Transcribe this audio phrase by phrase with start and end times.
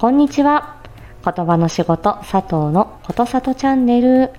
[0.00, 0.76] こんにちは。
[1.22, 4.30] 言葉の仕事佐藤のことさとチャンネル。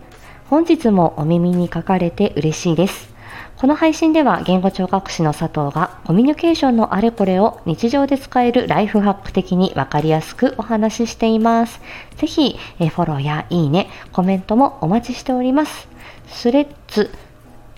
[0.49, 3.13] 本日もお耳に書かれて嬉しいです。
[3.57, 11.79] この配信では言語聴覚士の佐藤がコミュニケーションのあれこれを日常で使えるライフハック的にわかりやすくお話ししています。
[12.15, 15.87] ぜひフォローやいいね、コメントもお待ちしております。
[16.25, 17.11] スレッズ、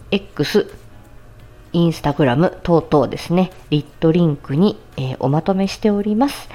[0.10, 0.74] X、
[1.74, 6.48] インスタグラム等々ですね、リットリンクに、え、おまとめしております、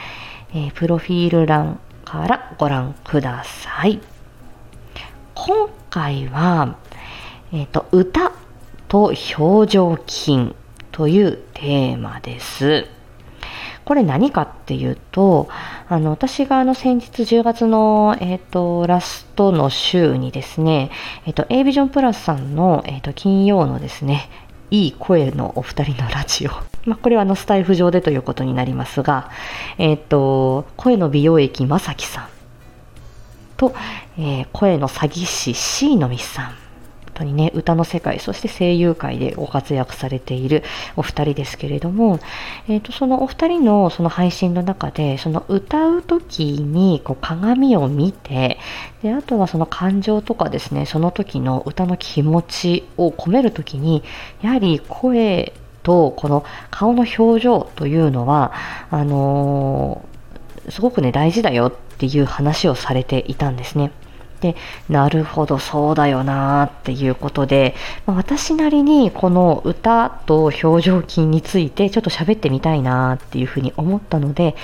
[0.54, 4.00] えー、プロフィール欄からご覧ください。
[5.34, 6.78] 今回は、
[7.52, 8.32] え、ー、と、歌
[8.88, 10.54] と表情筋
[10.90, 12.86] というテーマです。
[13.84, 15.48] これ何かっていうと、
[15.88, 20.90] あの、私があの先日10月の、えっ、ー、と、ラストの週にですね、
[21.24, 24.28] えっ、ー、と、A ビジョンプラスさんの、えっ、ー、と、金曜のですね、
[24.70, 26.50] いい声のお二人のラジオ。
[26.88, 29.30] まあ、これはあのスタイフ上でということになりますが、
[29.76, 32.28] えっ、と、声の美容液まさきさん
[33.58, 33.74] と、
[34.16, 36.46] えー、声の詐欺師 C のみさん。
[36.46, 36.54] 本
[37.14, 40.62] 当にね、歌の世界、そして声優界でご活躍されている
[40.94, 42.20] お二人ですけれども、
[42.68, 48.58] えっ、ー、と、そのお二人のその配信の中で、その歌う時にこう鏡を見て、
[49.02, 54.04] で、あとはその感情とかですね、その時の歌の気持ちを込める時に、
[54.40, 55.52] やはり声
[55.88, 58.52] とこの顔の表情というのは、
[58.90, 63.90] あのー、すごくね、大事だよっていう話をされていたんですね。
[64.42, 64.54] で、
[64.90, 74.56] なるほど、そうだよなっていうことで、まあ、私なりにこの歌と表情筋についてちょっと喋ってみたいなっていうふうに思ったので、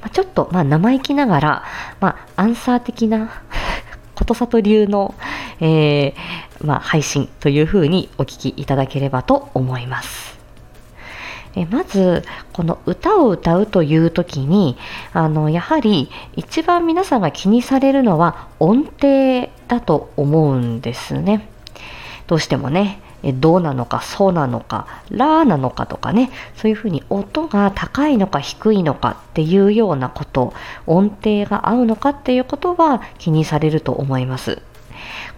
[0.00, 1.64] まあ、ちょっとまあ生意気ながら、
[2.00, 3.42] まあ、アンサー的な
[4.16, 5.14] ことさと流の、
[5.60, 10.31] えー、まあ、配信というふうにお聞きいただければと思います。
[11.54, 14.76] えまずこの歌を歌うという時に
[15.12, 21.48] あのやはり一番皆さんが気にされるのは音程だと思うんですね。
[22.26, 30.52] どうしてもねどうなのか、そうなのか、ラーなのかとかね、そういうふうに音が高いのか低いのかっていうようなこと、
[30.88, 34.60] 音程が合うのかっていうことは気にされると思います。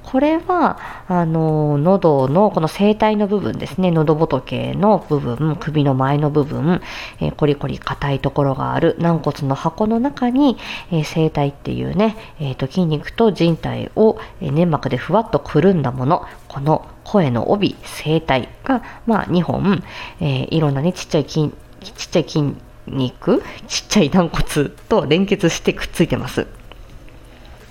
[0.03, 6.81] これは、あの、喉のこの声帯の部分ですね、喉仏の部分、首の前の部分、
[7.21, 10.57] えー、コリコリ硬いところがある軟骨の箱の中に、
[10.93, 19.83] えー、声帯っていうね、えーと、筋肉と人体を、え粘膜でふわっとくるんだもの、この声の帯、声帯が、まあ、2本、
[20.21, 21.51] えいろんなね、ちっちゃい筋、
[21.81, 22.55] ちっちゃい筋
[22.87, 26.47] 肉、ちっちゃい軟骨と連結してくっついてます。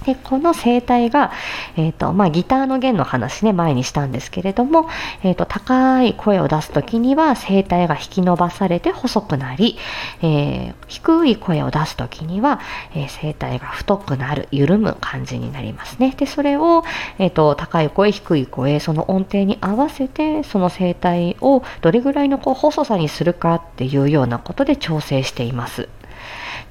[0.06, 1.32] で、この声帯が、
[1.78, 4.90] え、ー、と、まあ、ギターの弦の話ね、前にしたんですけれども、
[5.24, 9.78] え、ー、と、高い声を出すときには、声帯が引き伸ばされて細くなり、
[10.22, 12.60] えー、低い声を出すときには、
[12.96, 16.14] え声帯が太くなる、緩む感じになりますね。
[16.16, 16.84] で、それを、
[17.18, 25.90] えっ、と、高い声、低い声、その音程に合わせて、その声帯をどれぐらいのこう細さにするかっていうようなことで調整しています。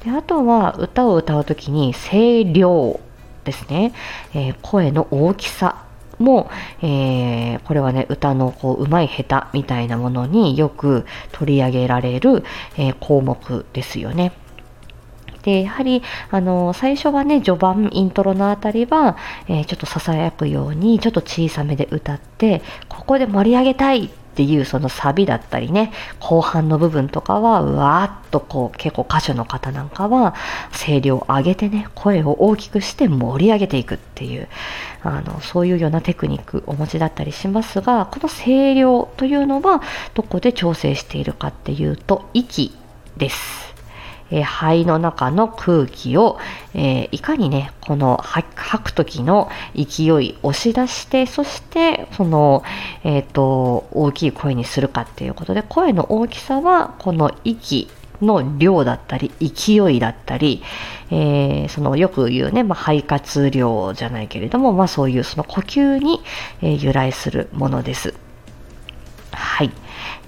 [0.05, 2.99] であとは歌を歌うときに声量
[3.45, 3.93] ですね、
[4.35, 5.85] えー、声の大きさ
[6.19, 12.45] も、えー、これはね、歌のこう、上手い下手みたいなものによく取り上げられる、
[12.77, 14.33] えー、項目ですよね。
[15.43, 19.17] で、やはり、あの、最初はね、序盤、イントロのあたりは、
[19.49, 30.35] えー、ちょっと囁くように、ちょっと小さめで歌って、ここで盛り上げたいていうそのサビだったりね、後半の部分とかは、うわーっとこう、結構歌手の方なんかは、
[30.73, 34.49] 声量を上げてね、声を大きくして盛り上げていくっていう、
[35.03, 39.83] あの、そういうようなテクニックお持ちだったりしますが、この声量というのは、
[40.15, 42.75] どこで調整しているかっていうと、息
[43.17, 43.72] です。
[44.33, 46.39] え、肺の中の空気を、
[46.75, 52.65] え、いかにね、この吐く時の勢い押し出して、そしてその、
[53.05, 57.89] えっ、と、大きい声にするかっていうことで、声の大きさはこの息
[58.23, 60.63] の量だったり、勢いだったり、
[61.11, 66.23] えー、そのよく言うね、まあ、肺活量じゃないけれども、まあそういうその呼吸に、
[66.63, 68.15] えー、由来するものです。
[69.33, 69.71] はい。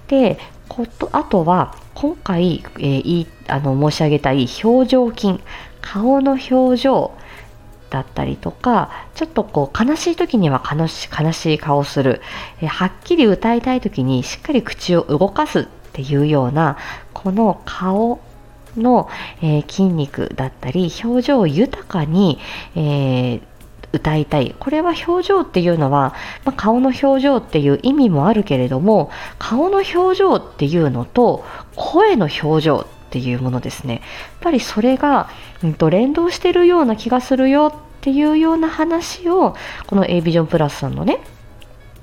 [0.08, 0.38] で、
[0.74, 5.40] ことあとは今回、えー、あの申し上げたい表情筋
[5.80, 7.14] 顔の表情
[7.90, 12.20] だったりとかちょっとこう悲しい時には悲し悲しい顔をする、
[12.60, 16.76] えー、はっきり歌いたい時にしっかり口を動かすっていうような
[17.12, 18.18] この顔
[18.76, 19.08] の、
[19.42, 22.40] えー、筋肉だったり表情を豊かに、
[22.74, 23.42] えー、
[23.94, 24.54] 歌いたい。
[24.58, 26.14] これは表情っていうのは、
[26.44, 31.44] まあ、顔の表情っていう意味もあるけれども、顔の表情っていうのと
[31.76, 34.02] 声の表情っていうものですねやっ
[34.40, 35.30] ぱりそれが、
[35.62, 39.54] うんと、連動してるような気がするよっていうような話を
[39.86, 41.20] この A ビジョンプラスさんのね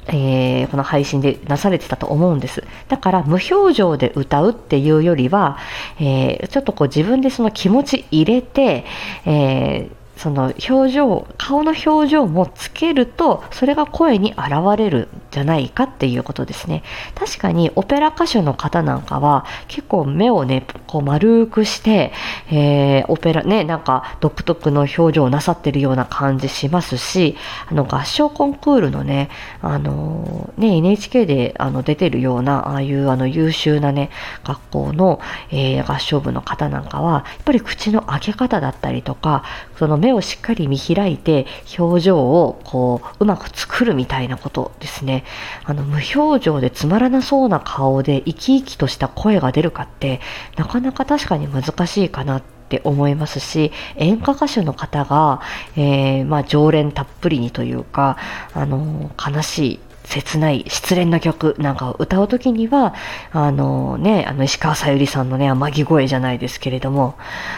[0.07, 2.63] えー、この配信でなされてたと思うんです。
[2.87, 5.59] だから無表情で歌うっていうよりは、
[5.99, 8.83] えー、ちょっとこう自分でその気持ち入れて、
[9.25, 16.83] えーその表情顔の表情もつけるとそれが声に現れるんじゃないかっていうことですね。
[17.15, 22.13] 確かにオペラ歌手の方なんかは結構目をねこう丸くして、
[22.51, 27.35] えー、オペラねなんか独特の表情をなさってるような感じしますし
[27.67, 29.31] あの合唱コンクールのね
[29.63, 34.11] あのね NHK であの出てるようなああいうあの優秀なね
[34.43, 35.19] 学校の、
[35.49, 39.43] えー、合唱部の方なんかはやっぱり口の開け方だったりとか
[39.79, 41.45] その目をしっかり見開いて
[41.77, 45.23] 表情をこううまく作るみたいなことですね。
[45.63, 50.21] あの無表情でつまらなそうな顔で生き生きとした声が出るかって
[50.57, 55.41] なかなか確かに難しいかなって思いますし演歌歌手の方が、
[55.75, 58.17] えー、まあ、常連たっぷりにというか
[58.53, 59.79] あの悲しい
[60.11, 62.93] 切ない失恋の曲なんかを歌う時には
[63.31, 67.15] あのねあの石川さゆりさんのね天城声じゃないですけれども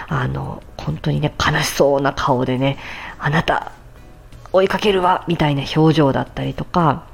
[0.08, 2.78] あの本当にね悲しそうな顔でね
[3.18, 3.72] あなた
[4.52, 7.08] 追いかけるわみたいな表情だったりとか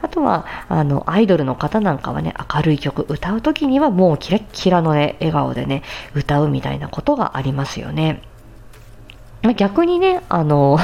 [0.00, 5.82] あとはあのアイドルの方なんかはね明るい曲歌う時にはもうキラッキラのね笑顔でね
[6.14, 8.22] 歌うみたいなことがありますよね。
[9.56, 10.78] 逆にねあの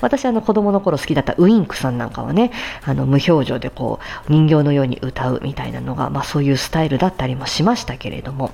[0.00, 2.50] 私あの子供の頃好きだったウインクさんなんかはね
[2.84, 8.50] あの無表情でこう人形のように歌うみたいなのが、まあ、そういうスタイルだったりもしましたけれども。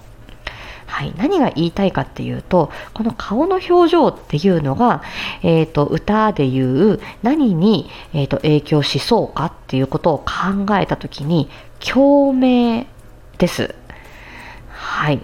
[0.87, 5.03] はい、何が言いたいかっていうとこの顔の表情っていうのが、
[5.43, 10.25] えーと、歌でいう何に、えーと、影響しそうかっていうことを考
[10.77, 11.49] えた時に
[11.81, 12.87] 共鳴
[13.39, 13.75] です。
[14.69, 15.21] はい、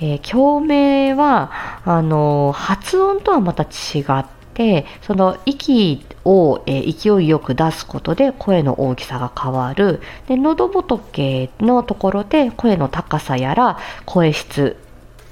[0.00, 1.52] えー、共鳴は
[1.84, 14.76] あの発音とはまた違っでその息を、えー、勢いよく出すことで声の大きさが変わるで喉仏のところで声の高さやら声質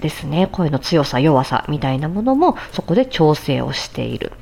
[0.01, 4.33] ですね声の強さ弱さみたいなものもそこで調整をしている。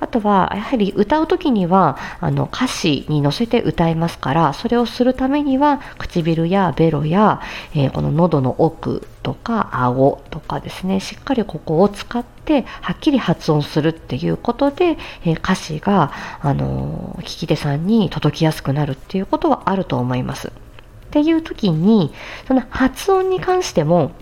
[0.00, 7.40] あとはやはり歌う時にはあの歌詞に乗せて歌いますからそれをするためには唇やベロや、
[7.74, 20.48] えー、この喉の奥とか顎とかですねしっかりここを使ってはっきり発音するっていうことで、えー、歌詞が、あのー、聞き手さんに届きやすくなるっていうことはあると思います。
[20.48, 22.12] っていう時に
[22.46, 24.12] その発音に関しても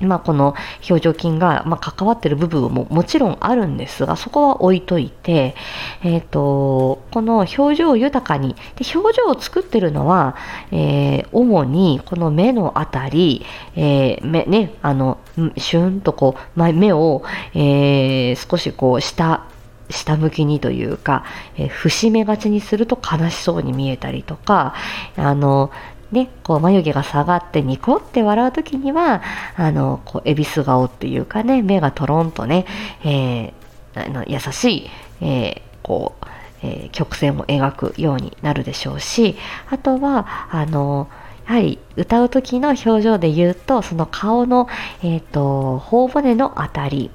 [0.00, 0.54] まあ、この
[0.88, 5.54] 表情筋が、まあ、関わってる部分ももちろんあるんですがそこは置いといて、
[6.02, 10.36] えーと、この表情豊かにで表情を作ってるのは、
[10.72, 13.44] えー、主にこの目のあたり、
[13.76, 15.18] えー、目ねあの
[15.56, 17.22] シュンとこう目を、
[17.54, 19.46] えー、少しこう下
[19.90, 21.24] 下向きにというか、
[21.56, 24.74] えー、節目がちにすると悲しそうに見えたりとか
[25.16, 25.70] あの
[26.14, 29.22] ね、こう眉毛が下がってニコって笑う時には
[29.56, 32.64] あのこう恵比寿顔っていうかね目がトロンとね、
[33.04, 34.90] えー、あの優しい、
[35.20, 36.26] えー、こう、
[36.62, 39.36] えー、曲線を描くようになるでしょうし
[39.68, 41.08] あとはあの
[41.46, 44.68] やはり歌う時の表情で言うとその顔の、
[45.02, 47.10] えーと、頬骨のあたり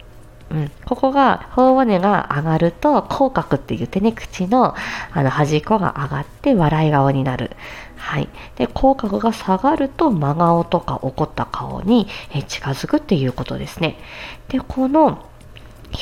[0.51, 4.75] うん、ここが頬骨が上がると口角って言ってね口の
[5.12, 7.51] あの端っこが上がって笑い顔になる。
[8.10, 12.08] はい、で口角が下がると真顔とか怒った顔に
[12.48, 14.00] 近づくっていうことですね。
[14.48, 15.30] でこの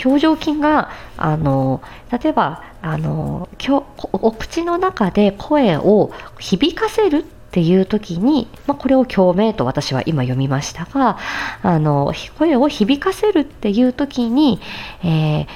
[0.05, 3.49] 表情筋があの例えばあの
[4.13, 11.17] お口の中で声を響かせるっていう時に、まあ、これを共鳴と私は今読みましたが
[11.61, 14.61] あの声を響かせるっていう時に、
[15.03, 15.47] えー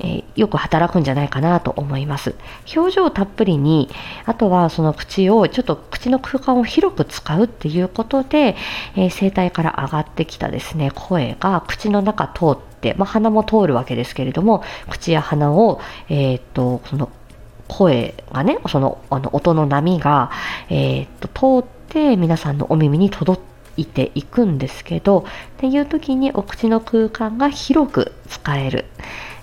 [0.00, 2.34] えー、よく働くんじゃないかなと思います。
[2.74, 3.88] 表情たっぷりに、
[4.26, 8.56] あとはその口を、ちょっと口の空間を広く使うっていうことで、
[8.96, 17.10] えー、声帯から上がってきたですね、声が口の中通って、まあ、鼻も通るわけですけれども、口や鼻を、えー、っと、その
[17.68, 20.30] 声がね、そのあの音の波が、
[20.68, 23.40] えー、っと通って皆さんのお耳に届
[23.76, 25.22] いていくんですけど、っ
[25.58, 28.86] ていう時にお口の空間が広く使える。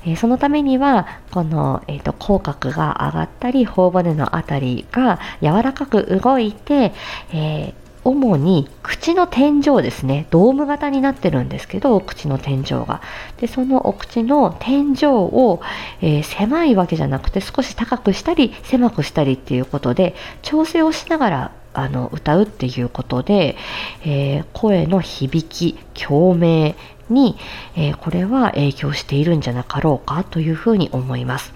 [0.07, 6.93] え、そのためにはこの、えーと、口角が上がったり頬骨の辺りが柔らかく動いて、
[7.33, 7.73] えー、
[8.03, 10.27] 主に口の天井ですね。
[10.29, 13.01] ドーム型になってるんですけどお口の天井が。
[13.41, 15.61] でそのお口の天井を、
[16.01, 23.55] えー、狭いわけじゃなくて少し高くしたり狭くしたりっていうことで調整をしながらあの歌うっていうことで、
[24.03, 26.75] えー、声の響き共鳴
[27.09, 27.37] に、
[27.75, 31.53] えー、これは影響しているんじゃなかろうかというふうに思います。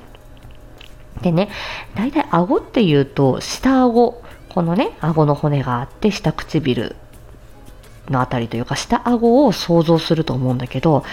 [1.22, 1.50] でね、
[1.96, 6.96] 大体顎っていうと下顎このね顎の骨があって下唇
[8.10, 11.06] のあたりというか下顎を想像すると思うんだけど、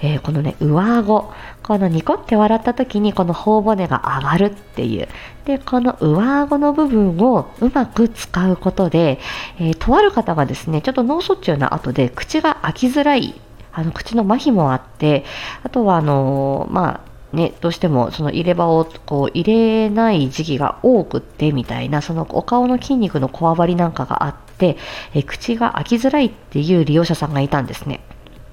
[0.00, 1.32] えー、このね上顎
[1.62, 5.08] このニコって笑った時にこの頬骨が上がるっていう
[5.44, 9.18] でこの上顎の部分をうまく使うことで、
[9.58, 13.34] えー、とある方がですねちょっと脳卒中の後で口が開きづらい
[13.74, 15.24] あの口の麻痺もあって
[15.62, 24.76] あとはあの、まあね、どうしてもその入れ歯をこう入れない時期が多くってみたいなそのお顔の筋肉のこわばりなんかがあって
[25.14, 28.00] え口が開きづらいっていう利用者さんがいたんですね。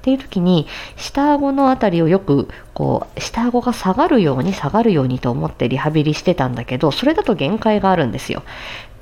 [0.02, 0.66] っていう時に
[0.98, 8.42] 下顎の辺りをよくこう下顎が下がるように下がるようにと思ってリハビリしてたんだけどそれだと限界があるんですよ。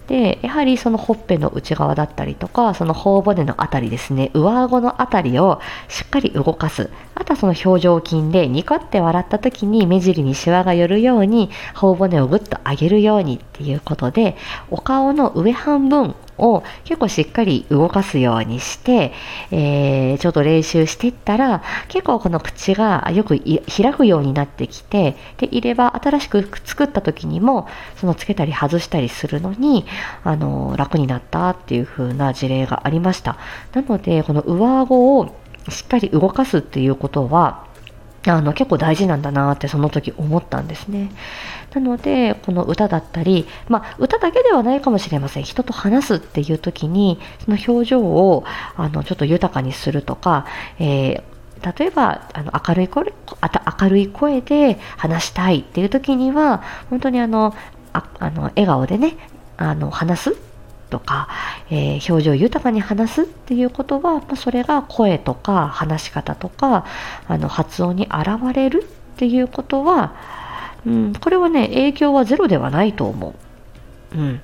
[0.09, 6.89] でやはりそのほっぺの内側だったりとかその頬骨の辺りですね上顎の辺りをしっかり動かす。
[7.13, 14.35] あとはその表情筋でニコって笑った時に目尻にシワが寄るように頬骨をぐっと上げるようにっていうことで
[14.71, 19.13] お顔の上半分を結構しっかり動かすようにして、
[19.51, 29.85] えー、ちょっと練習していったら結構この口がよく開くようになってきてでいれば新しく作った時にもそのつけたり外したりするのに
[30.23, 33.37] あの楽になったっていう風な事例がありました。
[33.73, 35.35] なのでこの上顎を
[35.69, 37.68] しっかり動かすっていうことは
[38.27, 41.11] あの結構大事なんだなってその時思ったんですね。
[41.73, 48.43] なのでこの歌だったり、まあ、歌だけではないかもしれません人と話すっていう時にその表情を
[48.75, 50.47] あのちょっと豊かにするとか、
[50.79, 53.13] えー、例えばあの明るい声
[53.81, 57.55] 明るい声で話したいっていう時には本当にあの
[57.93, 59.15] ああの笑顔でね
[59.57, 60.48] あの話す
[60.89, 61.27] とか、
[61.69, 66.85] えー、表情豊かに話すっていうことは、まあ、それが声とか話し方とか
[67.27, 70.15] あの発音に現れるっていうことは、
[70.85, 73.35] うん、これはね影響はゼロではないと思
[74.13, 74.17] う。
[74.17, 74.41] うん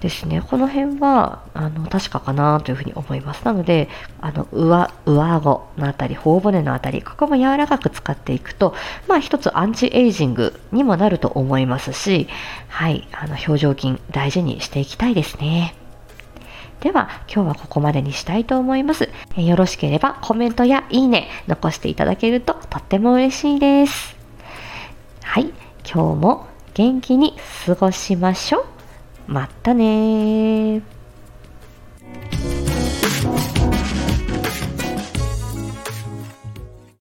[0.00, 0.42] ですね。
[0.42, 3.44] この辺は、あの、確かかなというふうに思います。
[3.44, 3.88] なので、
[4.20, 8.74] あの、上、上顎のあたり、頬骨のあたり、ここも柔らかく使っていくと、
[9.08, 12.28] まあ一つアンチエイジングにもなると思いますし、
[12.68, 15.74] はい、あの、表情筋大事にしていきたいですね。
[16.80, 19.08] では、今日はここまでにしたいと思います。
[19.36, 24.16] えよろしければコメントやいいね残していただけるととっても嬉しいです。
[25.24, 25.52] はい、
[25.84, 27.34] 今日も元気に
[27.66, 28.67] 過ごしましょう。
[29.28, 30.80] またね